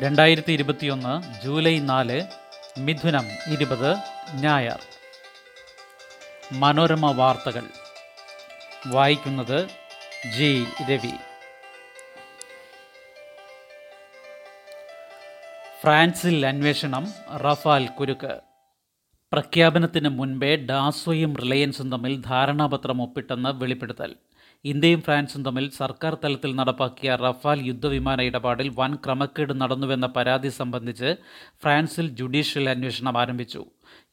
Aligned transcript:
രണ്ടായിരത്തി 0.00 0.52
ഇരുപത്തിയൊന്ന് 0.52 1.42
ജൂലൈ 1.44 1.78
നാല് 1.78 2.22
മിഥുനം 2.78 3.26
ഇരുപത് 3.52 3.96
ഞായർ. 4.34 4.78
മനോരമ 6.52 7.12
വാർത്തകൾ. 7.12 7.62
വായിക്കുന്നത് 8.86 9.68
ജി. 10.36 10.66
രവി. 10.90 11.12
ഫ്രാൻസിൽ 15.82 16.46
അന്വേഷണം 16.46 17.12
റഫാൽ 17.36 17.86
കുരുക്ക്. 17.86 18.40
പ്രഖ്യാപനത്തിന് 19.32 20.08
മുൻപേ 20.08 20.56
ഡാസോയും 20.56 21.36
റിലയൻസും 21.36 21.92
തമ്മിൽ 21.92 22.20
ധാരണാപത്രം 22.20 23.02
ഒപ്പിട്ടെന്ന് 23.02 23.48
വെളിപ്പെടുത്തൽ. 23.48 24.16
ഇന്ത്യയും 24.64 25.00
ഫ്രാൻസും 25.02 25.42
തമ്മിൽ 25.42 25.66
സർക്കാർ 25.70 26.14
തലത്തിൽ 26.14 26.50
നടപ്പാക്കിയ 26.56 27.10
റഫാൽ 27.16 27.58
യുദ്ധവിമാന 27.66 28.20
ഇടപാടിൽ 28.22 28.68
വൻ 28.78 28.94
ക്രമക്കേട് 28.94 29.52
നടന്നുവെന്ന 29.60 30.06
പരാതി 30.16 30.48
സംബന്ധിച്ച് 30.48 31.10
ഫ്രാൻസിൽ 31.62 32.06
ജുഡീഷ്യൽ 32.08 32.68
അന്വേഷണം 32.68 33.18
ആരംഭിച്ചു. 33.18 33.62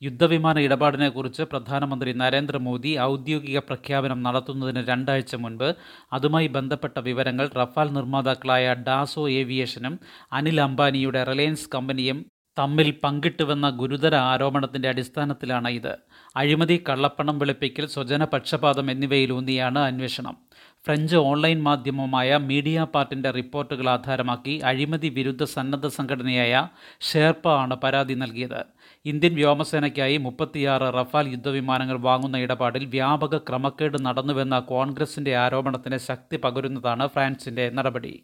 യുദ്ധവിമാന 0.02 0.60
ഇടപാടിനെക്കുറിച്ച് 0.60 1.44
പ്രധാനമന്ത്രി 1.44 2.14
നരേന്ദ്രമോദി 2.14 2.94
ഔദ്യോഗിക 3.00 3.60
പ്രഖ്യാപനം 3.60 4.24
നടത്തുന്നതിന് 4.24 4.84
രണ്ടാഴ്ച 4.88 5.36
മുൻപ് 5.36 5.70
അതുമായി 6.14 6.48
ബന്ധപ്പെട്ട 6.48 6.98
വിവരങ്ങൾ 7.00 7.50
റഫാൽ 7.58 7.90
നിർമ്മാതാക്കളായ 7.94 8.76
ഡാസോ 8.88 9.30
ഏവിയേഷനും 9.30 9.96
അനിൽ 10.32 10.62
അംബാനിയുടെ 10.62 11.24
റിലയൻസ് 11.24 11.70
കമ്പനിയും 11.76 12.20
തമ്മിൽ 12.58 12.94
പങ്കിട്ടുവെന്ന 13.04 13.70
ഗുരുതര 13.70 14.16
ആരോപണത്തിന്റെ 14.16 14.90
അടിസ്ഥാനത്തിലാണ് 14.90 15.68
ഇത്. 15.68 15.98
അഴിമതി 16.36 16.84
കള്ളപ്പണം 16.90 17.40
വെളുപ്പിക്കൽ 17.40 17.86
സ്വജന 17.86 18.26
പക്ഷപാതം 18.26 18.92
എന്നിവയിലൂന്നിയാണ് 18.92 19.80
അന്വേഷണം. 19.80 20.38
ഫ്രഞ്ച് 20.86 21.16
ഓൺലൈൻ 21.16 21.64
മാധ്യമമായ 21.64 22.38
മീഡിയ 22.38 22.88
പാർട്ടിന്റെ 22.96 23.32
റിപ്പോർട്ടുകൾ 23.32 23.90
ആധാരമാക്കി 23.90 24.62
അഴിമതി 24.66 25.10
വിരുദ്ധ 25.10 25.44
സന്നദ്ധ 25.44 25.88
സംഘടനയായ 25.88 26.68
ഷേർപ്പ 27.02 27.48
ആണ് 27.48 27.76
പരാതി 27.76 28.14
നൽകിയത്. 28.14 28.66
ഇന്ത്യൻ 29.05 29.36
വ്യോമസേനയ്ക്കായി 29.36 30.18
മുപ്പത്തിയാറ് 30.18 30.94
റഫാൽ 30.94 31.27
യുദ്ധവിമാനങ്ങൾ 31.27 31.98
വാങ്ങുന്ന 31.98 32.38
ഇടപാടിൽ 32.38 32.86
വ്യാപക 32.86 33.38
ക്രമക്കേട് 33.38 34.05
നടന്നുവെന്ന 34.05 34.60
കോൺഗ്രസിന്റെ 34.60 35.36
ആരോപണത്തിന് 35.36 35.98
ശക്തി 35.98 36.38
പകരുന്നതാണ് 36.38 37.08
ഫ്രാൻസിന്റെ 37.08 37.70
നടപടി. 37.70 38.24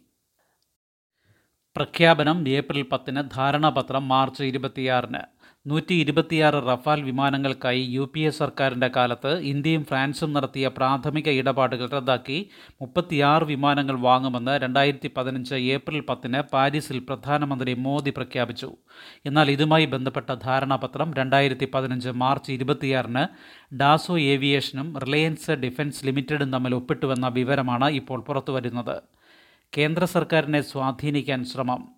പ്രഖ്യാപനം 1.76 2.48
ഏപ്രിൽ 2.48 2.82
പത്തിന് 2.82 3.22
ധാരണാപത്രം 3.36 4.08
മാർച്ച് 4.08 4.42
ഇരുപത്തിയാറിന്. 4.42 5.22
നൂറ്റി 5.66 5.94
ഇരുപത്തിയാറ് 5.94 6.58
റഫാൽ 6.68 7.02
വിമാനങ്ങൾക്കായി 7.02 7.82
യു 7.90 8.10
പി 8.14 8.20
എ 8.20 8.30
സർക്കാരിന്റെ 8.30 8.88
കാലത്ത് 8.96 9.32
ഇന്ത്യയും 9.42 9.84
ഫ്രാൻസും 9.84 10.32
നടത്തിയ 10.32 10.68
പ്രാഥമിക 10.68 11.28
ഇടപാടുകൾ 11.28 11.88
റദ്ദാക്കി 11.92 12.38
മുപ്പത്തിയാറ് 12.80 13.44
വിമാനങ്ങൾ 13.44 13.96
വാങ്ങുമെന്ന് 14.00 14.60
രണ്ടായിരത്തി 14.64 15.10
പതിനഞ്ച് 15.16 15.54
ഏപ്രിൽ 15.54 16.00
പത്തിന് 16.00 16.42
പാരീസിൽ 16.52 16.98
പ്രധാനമന്ത്രി 17.08 17.74
മോദി 17.86 18.10
പ്രഖ്യാപിച്ചു. 18.10 18.70
എന്നാൽ 19.26 19.50
ഇതുമായി 19.50 19.84
ബന്ധപ്പെട്ട 19.84 20.30
ധാരണാപത്രം 20.46 21.14
രണ്ടായിരത്തി 21.14 21.68
പതിനഞ്ച് 21.74 22.08
മാർച്ച് 22.08 22.52
ഇരുപത്തിയാറിന് 22.52 23.24
ഡാസോ 23.76 24.18
ഏവിയേഷനും 24.18 24.98
റിലയൻസ് 25.06 25.50
ഡിഫൻസ് 25.50 26.06
ലിമിറ്റഡും 26.06 26.52
തമ്മിൽ 26.52 26.74
ഒപ്പിട്ടുവെന്ന 26.74 27.28
വിവരമാണ് 27.28 27.90
ഇപ്പോൾ 27.90 28.20
പുറത്തുവരുന്നത്. 28.28 28.96
കേന്ദ്ര 29.78 30.04
സർക്കാരിനെ 30.04 30.60
സ്വാധീനിക്കാൻ 30.60 31.44
ശ്രമം. 31.44 31.88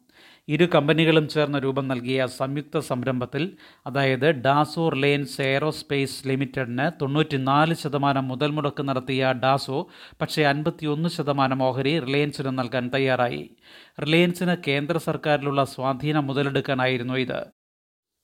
ഇരു 0.49 0.69
കമ്പനികളും 0.75 1.29
ചേർന്ന് 1.29 1.59
രൂപം 1.59 1.89
നൽകിയ 1.89 2.27
സംയുക്ത 2.27 2.79
സംരംഭത്തിൽ 2.79 3.53
അതായത് 3.87 4.31
ഡാസോ 4.31 4.89
റിലയൻസ് 4.89 5.43
എയറോസ്പേസ് 5.43 6.29
ലിമിറ്റഡിന് 6.29 6.91
തൊണ്ണൂറ്റിനാല് 7.03 7.75
ശതമാനം 7.75 8.29
മുതൽ 8.29 8.51
മുടക്ക് 8.51 8.83
നടത്തിയ 8.83 9.33
ഡാസോ 9.43 9.87
പക്ഷേ 10.21 10.43
അൻപത്തിയൊന്ന് 10.43 11.09
ശതമാനം 11.09 11.63
ഓഹരി 11.63 11.99
റിലയൻസിന് 11.99 12.59
നൽകാൻ 12.59 12.91
തയ്യാറായി. 12.95 13.51
റിലയൻസിന് 14.03 14.57
കേന്ദ്ര 14.69 14.99
സർക്കാരിലുള്ള 14.99 15.65
സ്വാധീനം 15.65 16.27
മുതലെടുക്കാനായിരുന്നു 16.27 17.15
ഇത്. 17.15 17.56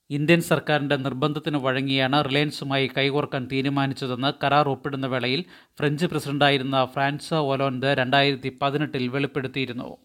ഇന്ത്യൻ 0.09 0.41
സർക്കാരിന്റെ 0.41 0.95
നിർബന്ധത്തിന് 0.95 1.57
വഴങ്ങിയാണ് 1.57 2.25
റിലയൻസുമായി 2.25 2.91
കൈകോർക്കാൻ 2.97 3.47
തീരുമാനിച്ചതെന്ന് 3.51 4.33
കരാർ 4.43 4.69
ഒപ്പിടുന്ന 4.69 5.07
വേളയിൽ 5.07 5.45
ഫ്രഞ്ച് 5.79 6.05
പ്രസിഡന്റായിരുന്ന 6.05 6.85
ഫ്രാൻസ 6.85 7.33
ഒലോൻഡ് 7.33 7.85
രണ്ടായിരത്തി 7.85 8.57
പതിനെട്ടിൽ 8.61 9.07
വെളിപ്പെടുത്തിയിരുന്നു. 9.07 9.97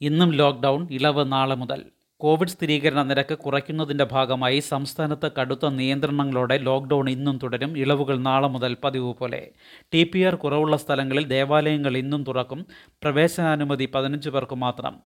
ഇന്നും 0.00 0.32
ലോക്ക്ഡൗൺ 0.32 0.88
ഇളവ് 0.90 1.32
നാളെ 1.32 1.54
മുതൽ. 1.54 1.84
കോവിഡ് 2.16 2.48
സ്ഥിരീകരണ 2.48 3.02
നിരക്ക് 3.02 3.38
കുറയ്ക്കുന്നതിന്റെ 3.38 4.04
ഭാഗമായി 4.04 4.58
സംസ്ഥാനത്ത് 4.58 5.32
കടുത്ത 5.40 5.66
നിയന്ത്രണങ്ങളോടെ 5.66 6.58
ലോക്ക്ഡൗൺ 6.58 7.10
ഇന്നും 7.10 7.38
തുടരും 7.42 7.78
ഇളവുകൾ 7.78 8.18
നാളെ 8.18 8.48
മുതൽ 8.48 8.76
പതിവ് 8.84 9.14
പോലെ. 9.14 9.50
ടി 9.94 10.04
പി 10.04 10.18
ആർ 10.18 10.34
കുറവുള്ള 10.34 10.76
സ്ഥലങ്ങളിൽ 10.76 11.24
ദേവാലയങ്ങൾ 11.24 11.96
ഇന്നും 11.96 12.24
തുറക്കും 12.24 12.66
പ്രവേശനാനുമതി 13.02 13.88
പതിനഞ്ച് 13.94 14.28
പേർക്ക് 14.28 14.54
മാത്രം. 14.54 15.11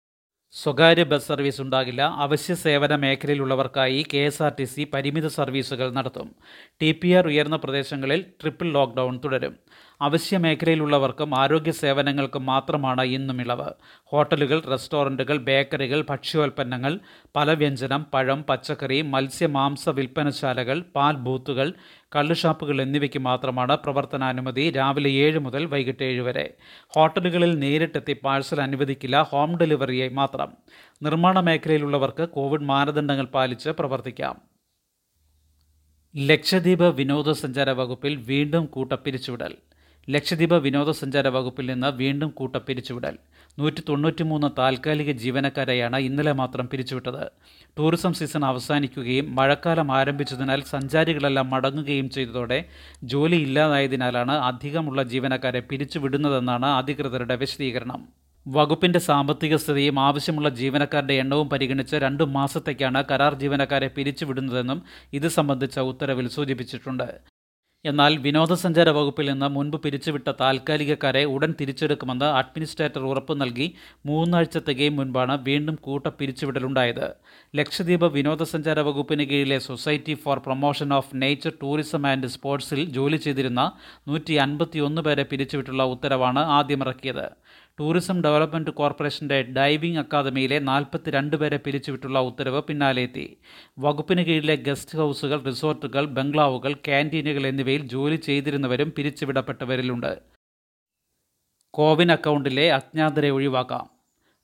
സ്വകാര്യ 0.56 1.02
ബസ് 1.02 1.28
സർവീസ് 1.28 1.62
ഉണ്ടാകില്ല. 1.62 2.02
അവശ്യ 2.02 2.54
സേവന 2.54 2.96
മേഖലയിലുള്ളവർക്കായി 2.96 4.06
K 4.14 4.18
S 4.18 4.42
R 4.42 4.52
T 4.58 4.64
C 4.64 4.90
പരിമിത 4.94 5.26
സർവീസുകൾ 5.26 5.90
നടത്തും. 5.90 6.34
ടി 6.82 6.92
പി 6.92 7.12
ആർ 7.12 7.26
ഉയർന്ന 7.26 7.56
പ്രദേശങ്ങളിൽ 7.56 8.20
ട്രിപ്പിൾ 8.40 8.72
ലോക്ക്ഡൗൺ 8.72 9.20
തുടരും. 9.24 9.58
അവശ്യ 10.00 10.36
മേഖലയിലുള്ളവർക്കും 10.36 11.38
ആരോഗ്യ 11.38 11.70
സേവനങ്ങൾക്കും 11.70 12.46
മാത്രമാണ് 12.46 13.02
ഇന്നും 13.02 13.40
ഇളവ്. 13.40 13.68
ഹോട്ടലുകൾ 14.04 14.60
റെസ്റ്റോറന്റുകൾ 14.60 15.36
ബേക്കറികൾ 15.36 16.04
ഭക്ഷ്യോൽപ്പന്നങ്ങൾ 16.10 16.98
പലവ്യഞ്ജനം 17.36 18.06
പഴം 18.14 18.42
പച്ചക്കറി 18.42 19.02
മത്സ്യമാംസ 19.02 19.88
വിൽപ്പനശാലകൾ 19.88 20.84
പാൽ 20.96 21.16
ബൂത്തുകൾ 21.16 21.72
കള്ളുഷാപ്പുകൾ 22.16 22.82
എന്നിവയ്ക്ക് 22.82 23.18
മാത്രമാണ് 23.18 23.76
പ്രവർത്തനാനുമതി 23.76 24.70
രാവിലെ 24.70 25.10
ഏഴ് 25.10 25.38
മുതൽ 25.38 25.64
വൈകിട്ട് 25.64 26.02
ഏഴ് 26.02 26.20
വരെ. 26.20 26.54
ഹോട്ടലുകളിൽ 26.88 27.58
നേരിട്ടെത്തി 27.58 28.16
പാഴ്സൽ 28.24 28.60
അനുവദിക്കില്ല 28.60 29.22
ഹോം 29.22 29.58
ഡെലിവറിയായി 29.58 30.08
മാത്രം. 30.08 30.52
നിർമ്മാണ 31.02 31.40
മേഖലയിലുള്ളവർക്ക് 31.40 32.28
കോവിഡ് 32.28 32.62
മാനദണ്ഡങ്ങൾ 32.62 33.26
പാലിച്ച് 33.26 33.70
പ്രവർത്തിക്കാം. 33.70 34.40
ലക്ഷദ്വീപ് 36.16 36.84
വിനോദസഞ്ചാര 36.84 37.70
വകുപ്പിൽ 37.70 38.16
വീണ്ടും 38.16 38.66
കൂട്ടപ്പിരിച്ചുവിടൽ. 38.66 39.54
ലക്ഷദ്വീപ് 40.10 40.54
വിനോദസഞ്ചാര 40.54 41.28
വകുപ്പിൽ 41.28 41.72
നിന്ന് 41.72 41.86
വീണ്ടും 41.86 42.30
കൂട്ട 42.30 42.56
പിരിച്ചുവിടൽ. 42.56 43.18
നൂറ്റി 43.58 43.82
തൊണ്ണൂറ്റിമൂന്ന് 43.88 44.46
താൽക്കാലിക 44.58 45.10
ജീവനക്കാരെയാണ് 45.12 45.96
ഇന്നലെ 45.96 46.32
മാത്രം 46.32 46.68
പിരിച്ചുവിട്ടത്. 46.68 47.30
ടൂറിസം 47.78 48.12
സീസൺ 48.12 48.44
അവസാനിക്കുകയും 48.44 49.34
മഴക്കാലം 49.34 49.92
ആരംഭിച്ചതിനാൽ 49.92 50.60
സഞ്ചാരികളെല്ലാം 50.60 51.50
മടങ്ങുകയും 51.50 52.10
ചെയ്തതോടെ 52.10 52.64
ജോലി 53.04 53.36
ഇല്ലാതായതിനാലാണ് 53.36 54.32
അധികമുള്ള 54.32 55.02
ജീവനക്കാരെ 55.02 55.60
പിരിച്ചുവിടുന്നതെന്നാണ് 55.60 56.66
അധികൃതരുടെ 56.66 57.36
വിശദീകരണം. 57.36 58.08
വകുപ്പിന്റെ 58.48 58.98
സാമ്പത്തിക 58.98 59.56
സ്ഥിതിയും 59.56 60.00
ആവശ്യമുള്ള 60.00 60.48
ജീവനക്കാരുടെ 60.48 61.14
എണ്ണവും 61.14 61.50
പരിഗണിച്ച് 61.50 61.96
രണ്ടു 61.96 62.24
മാസത്തേക്കാണ് 62.24 63.04
കരാർ 63.10 63.34
ജീവനക്കാരെ 63.34 63.86
പിരിച്ചുവിടുന്നതെന്നും 63.86 64.82
ഇത് 65.12 65.28
സംബന്ധിച്ച 65.28 65.78
ഉത്തരവിൽ 65.78 66.28
സൂചിപ്പിച്ചിട്ടുണ്ട്. 66.28 67.33
എന്നാൽ 67.84 68.12
വിനോദസഞ്ചാര 68.24 68.88
വകുപ്പിൽ 68.96 69.26
നിന്ന് 69.30 69.48
മുൻപ് 69.54 69.76
പിരിച്ചുവിട്ട 69.84 70.28
താൽക്കാലികക്കാരെ 70.40 71.22
ഉടൻ 71.32 71.50
തിരിച്ചെടുക്കുമെന്ന് 71.58 72.28
അഡ്മിനിസ്ട്രേറ്റർ 72.38 73.02
ഉറപ്പ് 73.10 73.34
നൽകി 73.40 73.66
മൂന്നാഴ്ച 74.06 74.58
മുൻപാണ് 74.98 75.34
വീണ്ടും 75.48 75.76
കൂട്ട 75.86 76.06
പിരിച്ചുവിടലുണ്ടായത്. 76.18 77.06
ലക്ഷദ്വീപ് 77.54 78.06
വിനോദസഞ്ചാര 78.16 78.80
വകുപ്പിന് 78.88 79.24
കീഴിലെ 79.30 79.58
society 79.68 80.14
for 80.22 80.38
promotion 80.46 80.90
of 80.98 81.12
nature 81.22 81.52
tourism 81.62 82.04
and 82.12 82.30
സ്പോർട്സിൽ 82.36 82.80
ജോലി 82.96 83.18
ചെയ്തിരുന്ന 83.26 83.64
നൂറ്റി 84.08 84.36
അൻപത്തിയൊന്ന് 84.46 85.02
പേരെ 85.02 85.26
പിരിച്ചുവിട്ടുള്ള 85.32 85.82
ഉത്തരവാണ് 85.94 86.42
ആദ്യമിറക്കിയത്. 86.58 87.26
ടൂറിസം 87.80 88.22
ഡെവലപ്മെന്റ് 88.22 88.70
കോർപ്പറേഷന്റെ 88.70 89.42
ഡൈവിംഗ് 89.42 89.98
അക്കാദമിയിലെ 89.98 90.58
നാൽപ്പത്തിരണ്ട് 90.58 91.36
പേരെ 91.36 91.56
പിരിച്ചുവിട്ടുള്ള 91.56 92.18
ഉത്തരവ് 92.18 92.62
പിന്നാലെത്തി 92.62 93.36
വകുപ്പിന് 93.78 94.22
കീഴിലെ 94.22 94.56
ഗസ്റ്റ് 94.56 94.98
ഹൗസുകൾ 94.98 95.42
റിസോർട്ടുകൾ 95.42 96.04
ബംഗ്ലാവുകൾ 96.04 96.72
ക്യാന്റീനുകൾ 96.72 97.46
എന്നിവയിൽ 97.46 97.88
ജോലി 97.88 98.16
ചെയ്തിരുന്നവരും 98.16 98.92
പിരിച്ചുവിടപ്പെട്ടവരിലുണ്ട്. 98.98 100.22
കോവിൻ 101.70 102.12
അക്കൗണ്ടിലെ 102.12 102.72
അജ്ഞാതരെ 102.72 103.30
ഒഴിവാക്കാം. 103.30 103.93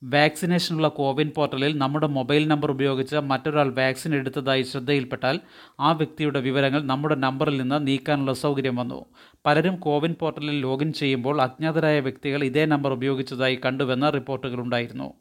വാക്സിനേഷനുള്ള 0.03 0.89
കോവിൻ 0.89 1.33
പോർട്ടലിൽ 1.37 1.79
നമ്മുടെ 1.79 2.07
മൊബൈൽ 2.07 2.49
നമ്പർ 2.49 2.71
ഉപയോഗിച്ച് 2.71 3.17
മറ്റൊരാൾ 3.17 3.75
വാക്സിൻ 3.75 4.15
എടുത്തതായി 4.15 4.63
ശ്രദ്ധയിൽപ്പെട്ടാൽ 4.63 5.41
ആ 5.81 5.93
വ്യക്തിയുടെ 5.93 6.41
വിവരങ്ങൾ 6.41 6.83
നമ്മുടെ 6.83 7.15
നമ്പറിൽ 7.15 7.61
നിന്ന് 7.63 7.87
നീക്കാനുള്ള 7.87 8.33
സൗകര്യം 8.33 8.77
വന്നു. 8.77 9.05
പലരും 9.47 9.77
കോവിൻ 9.77 10.15
പോർട്ടലിൽ 10.21 10.61
ലോഗിൻ 10.61 10.93
ചെയ്യുമ്പോൾ 10.93 11.43
അജ്ഞാതരായ 11.43 12.01
വ്യക്തികൾ 12.01 12.45
ഇതേ 12.45 12.65
നമ്പർ 12.65 12.93
ഉപയോഗിച്ചതായി 12.93 13.61
കണ്ടുവെന്ന 13.67 14.11
റിപ്പോർട്ടുകളുണ്ടായിരുന്നു 14.11 15.15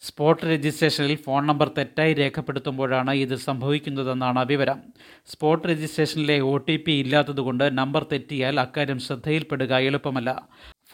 സ്പോട്ട് 0.00 0.46
രജിസ്ട്രേഷനിൽ 0.46 1.16
ഫോൺ 1.16 1.46
നമ്പർ 1.46 1.70
തെറ്റായി 1.78 2.14
രേഖപ്പെടുത്തുമ്പോഴാണ് 2.14 3.10
ഇത് 3.10 3.36
സംഭവിക്കുന്നതെന്നാണ് 3.36 4.46
വിവരം. 4.46 4.82
സ്പോട്ട് 5.26 5.68
രജിസ്ട്രേഷനിലെ 5.68 6.40
ഒ 6.40 6.56
ടി 6.56 6.76
പി 6.76 6.92
ഇല്ലാത്തതുകൊണ്ട് 6.92 7.78
നമ്പർ 7.78 8.06
തെറ്റിയാൽ 8.12 8.60
അക്കാര്യം 8.60 8.98
ശ്രദ്ധയിൽപ്പെടുക 8.98 9.74
എളുപ്പമല്ല. 9.74 10.30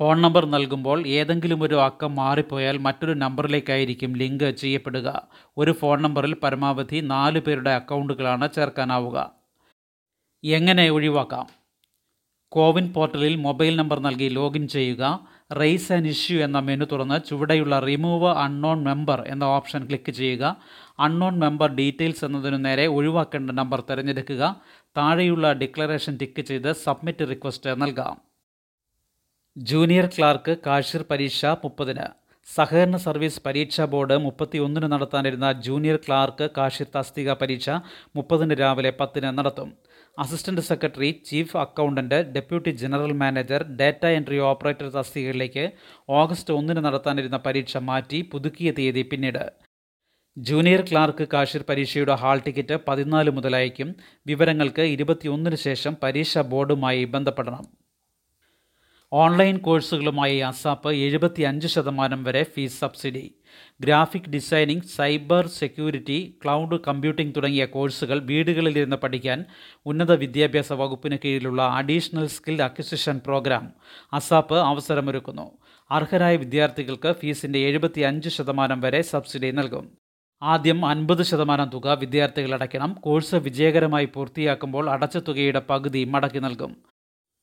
ഫോൺ 0.00 0.22
നമ്പർ 0.22 0.46
നൽകുമ്പോൾ 0.46 1.06
ഏതെങ്കിലും 1.06 1.62
ഒരു 1.62 1.80
അക്കം 1.80 2.14
മാറിപ്പോയാൽ 2.14 2.78
മറ്റൊരു 2.78 3.12
നമ്പറിലേക്കായിരിക്കും 3.12 4.16
ലിങ്ക് 4.16 4.50
ചെയ്യപ്പെടുക. 4.50 5.28
ഒരു 5.56 5.72
ഫോൺ 5.72 6.02
നമ്പറിൽ 6.02 6.34
പരമാവധി 6.34 7.00
നാല് 7.00 7.40
പേരുടെ 7.40 7.70
അക്കൗണ്ടുകളാണ് 7.70 8.48
ചേർക്കാനാവുക. 8.56 9.32
എങ്ങനെ 10.44 10.90
ഒഴിവാക്കാം? 10.90 11.46
കോവിൻ 12.48 12.92
പോർട്ടലിൽ 12.92 13.36
മൊബൈൽ 13.36 13.76
നമ്പർ 13.76 14.00
നൽകി 14.00 14.28
ലോഗിൻ 14.28 14.68
ചെയ്യുക. 14.68 15.26
റേസ് 15.52 15.92
ആൻഡ് 15.92 16.08
ഇഷ്യൂ 16.08 16.40
എന്ന 16.40 16.58
മെനു 16.58 16.84
തുറന്ന് 16.84 17.28
ചുവടെയുള്ള 17.28 17.78
റിമൂവ് 17.78 18.26
അൺനോൺ 18.26 18.84
മെമ്പർ 18.84 19.24
എന്ന 19.26 19.44
ഓപ്ഷൻ 19.44 19.86
ക്ലിക്ക് 19.86 20.10
ചെയ്യുക. 20.10 20.56
അൺനോൺ 20.98 21.38
മെമ്പർ 21.38 21.74
ഡീറ്റെയിൽസ് 21.74 22.24
എന്നതിനു 22.24 22.56
നേരെ 22.56 22.86
ഒഴിവാക്കേണ്ട 22.86 23.50
നമ്പർ 23.50 23.84
തിരഞ്ഞെടുക്കുക. 23.90 24.56
താഴെയുള്ള 24.96 25.52
ഡിക്ലറേഷൻ 25.52 26.16
ടിക്ക് 26.16 26.40
ചെയ്ത് 26.40 26.72
സബ്മിറ്റ് 26.72 27.30
റിക്വസ്റ്റ് 27.30 27.82
നൽകാം. 27.82 28.29
ജൂനിയർ 29.68 30.06
ക്ലാർക്ക് 30.12 30.52
കാഷിർ 30.66 31.02
പരീക്ഷ 31.08 31.46
മുപ്പതിന്. 31.62 32.04
സഹകരണ 32.48 32.96
സർവീസ് 33.04 33.40
പരീക്ഷാ 33.46 33.84
ബോർഡ് 33.92 34.16
മുപ്പത്തി 34.26 34.58
ഒന്നിന് 34.66 34.88
നടത്താനിരുന്ന 34.92 35.48
ജൂനിയർ 35.66 35.96
ക്ലാർക്ക് 36.04 36.46
കാഷിർ 36.58 36.88
തസ്തിക 36.94 37.32
പരീക്ഷ 37.40 37.70
മുപ്പതിന് 38.16 38.54
രാവിലെ 38.60 38.92
പത്തിന് 39.00 39.30
നടത്തും. 39.38 39.70
Assistant 40.18 40.64
secretary 40.68 41.10
chief 41.30 41.56
accountant 41.64 42.20
deputy 42.36 42.72
general 42.82 43.12
manager 43.22 43.64
data 43.80 44.06
entry 44.18 44.38
operator 44.50 44.88
തസ്തികകളിലേക്ക് 44.96 45.66
August 46.20 46.54
ഒന്നിന് 46.58 46.84
നടത്താനിരുന്ന 46.86 47.40
പരീക്ഷ 47.48 47.76
മാറ്റി 47.90 48.20
പുതുക്കിയ 48.34 48.70
തീയതി 48.78 49.04
പിന്നീട്. 49.12 49.44
ജൂനിയർ 50.36 50.82
ക്ലാർക്ക് 50.90 51.26
കാഷിർ 51.36 51.64
പരീക്ഷയുടെ 51.68 52.16
ഹാൾ 52.22 52.38
ടിക്കറ്റ് 52.46 52.78
പതിനാല് 52.88 53.30
മുതലായിരിക്കും. 53.38 53.90
വിവരങ്ങൾക്ക് 54.32 54.86
ഇരുപത്തിയൊന്നിന് 54.96 55.60
ശേഷം 55.68 55.94
പരീക്ഷാ 56.04 56.42
ബോർഡുമായി 56.54 57.04
ബന്ധപ്പെടണം. 57.16 57.64
ഓൺലൈൻ 59.12 59.58
കോഴ്സുകളുമായി 59.58 60.38
അസാപ്പ് 60.38 60.92
എഴുപത്തി 60.92 61.42
അഞ്ച് 61.42 61.66
ശതമാനം 61.66 62.24
വരെ 62.24 62.42
fees 62.42 62.80
subsidy. 62.80 63.34
Graphic 63.80 64.30
designing 64.30 64.82
cyber 64.82 65.46
security 65.46 66.38
cloud 66.44 66.80
computing 66.88 67.34
തുടങ്ങിയ 67.36 67.64
കോഴ്സുകൾ 67.64 68.18
വീടുകളിലിരുന്ന് 68.18 68.96
പഠിക്കാൻ 68.96 69.44
ഉന്നത 69.86 70.12
വിദ്യാഭ്യാസ 70.12 70.72
വകുപ്പിന് 70.72 71.18
കീഴിലുള്ള 71.24 71.62
additional 71.62 72.26
skill 72.26 72.62
acquisition 72.62 73.20
programme 73.26 73.72
ASAP 74.12 74.54
അവസരമൊരുക്കുന്നു. 74.54 75.50
അർഹരായ 75.90 76.36
വിദ്യാർത്ഥികൾക്ക് 76.36 77.12
ഫീസിന്റെ 77.12 77.58
എഴുപത്തി 77.58 78.00
അഞ്ച് 78.00 78.28
ശതമാനം 78.28 78.80
വരെ 78.80 79.02
സബ്സിഡി 79.02 79.50
നൽകും. 79.50 79.92
ആദ്യം 80.42 80.86
അൻപത് 80.86 81.22
ശതമാനം 81.22 81.70
തുക 81.74 81.88
വിദ്യാർത്ഥികൾ 81.88 82.54
അടയ്ക്കണം. 82.54 82.94
കോഴ്സ് 82.94 83.34
വിജയകരമായി 83.34 84.04
പൂർത്തിയാക്കുമ്പോൾ 84.04 84.90
അടച്ച 84.90 85.16
തുകയുടെ 85.16 85.62
പകുതി 85.70 86.04
മടക്കി 86.04 86.38
നൽകും. 86.38 86.89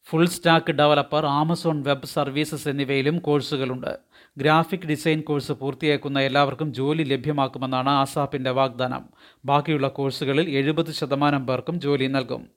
Full 0.10 0.26
stack 0.26 0.72
developer 0.72 1.26
Amazon 1.26 1.84
web 1.84 2.06
services 2.06 2.68
എന്നിവയിലും 2.68 3.20
കോഴ്സുകളുണ്ട്. 3.20 3.98
ഗ്രാഫിക് 4.38 4.88
ഡിസൈൻ 4.88 5.22
കോഴ്സ് 5.22 5.52
പൂർത്തിയാക്കുന്ന 5.52 6.20
എല്ലാവർക്കും 6.20 6.74
ജോലി 6.74 7.04
ലഭ്യമാക്കുമെന്നാണ് 7.04 7.90
ആസാപ്പിന്റെ 7.90 8.52
വാഗ്ദാനം. 8.52 9.06
ബാക്കിയുള്ള 9.46 9.88
കോഴ്സുകളിൽ 9.88 10.50
എഴുപത് 10.50 10.92
ശതമാനം 10.92 11.48
പേർക്കും 11.48 11.80
ജോലി 11.80 12.08
നൽകും. 12.08 12.48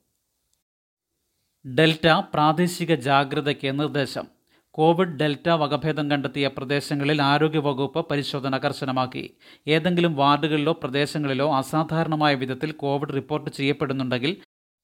ഡെൽറ്റ 1.78 2.08
പ്രാദേശിക 2.34 2.94
ജാഗ്രതയ്ക്ക് 2.94 3.80
നിർദ്ദേശം. 3.80 4.24
കോവിഡ് 4.70 5.18
ഡെൽറ്റ 5.20 5.48
വകഭേദം 5.48 6.10
കണ്ടെത്തിയ 6.10 6.50
പ്രദേശങ്ങളിൽ 6.56 7.22
ആരോഗ്യവകുപ്പ് 7.22 8.06
പരിശോധന 8.10 8.56
കർശനമാക്കി. 8.56 9.34
ഏതെങ്കിലും 9.68 10.16
വാർഡുകളിലോ 10.16 10.72
പ്രദേശങ്ങളിലോ 10.72 11.54
അസാധാരണമായ 11.54 12.34
വിധത്തിൽ 12.34 12.72
കോവിഡ് 12.72 13.14
റിപ്പോർട്ട് 13.14 13.50
ചെയ്യപ്പെടുന്നുണ്ടെങ്കിൽ 13.50 14.36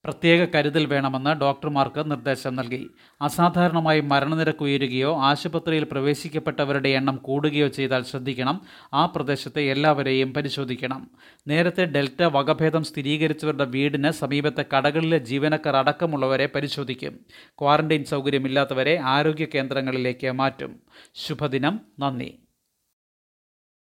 പ്രത്യേക 0.06 0.48
കരുതൽ 0.54 0.86
വേണമെന്ന് 0.86 1.40
ഡോക്ടർമാർക്ക് 1.40 2.10
നിർദ്ദേശം 2.10 2.56
നൽകി. 2.56 2.90
അസാധാരണമായി 3.22 4.00
മരണനിരക്ക് 4.00 4.62
ഉയരുകയോ 4.62 5.22
ആശുപത്രിയിൽ 5.22 5.84
പ്രവേശിക്കപ്പെട്ടവരുടെ 5.84 6.88
എണ്ണം 6.88 7.16
കൂടുകയോ 7.16 7.68
ചെയ്താൽ 7.68 8.04
ശ്രദ്ധിക്കണം. 8.04 8.60
ആ 8.94 9.06
പ്രദേശത്തെ 9.06 9.62
എല്ലാവരെയും 9.62 10.34
പരിശോധിക്കണം. 10.34 11.10
നേരത്തെ 11.48 11.84
ഡെൽറ്റ 11.84 12.22
വകഭേദം 12.22 12.84
സ്ഥിരീകരിച്ചവരുടെ 12.84 13.64
വീടിന് 13.64 14.10
സമീപത്തെ 14.10 14.64
കടകളിലെ 14.76 15.18
ജീവനക്കാർ 15.18 15.76
അടക്കമുള്ളവരെ 15.76 16.48
പരിശോധിക്കും. 16.54 17.20
ക്വാറന്റൈൻ 17.60 18.04
സൗകര്യമില്ലാത്തവരെ 18.04 18.98
ആരോഗ്യ 18.98 19.46
കേന്ദ്രങ്ങളിലേക്ക് 19.54 20.30
മാറ്റും. 20.30 20.80
ശുഭദിനം. 21.14 21.80
നന്ദി. 21.98 22.38